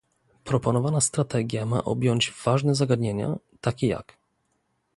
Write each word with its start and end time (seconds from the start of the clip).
Proponowana 0.43 1.01
strategia 1.01 1.65
ma 1.65 1.83
objąć 1.83 2.33
ważne 2.45 2.75
zagadnienia, 2.75 3.35
takie 3.61 3.87
jak 3.87 4.17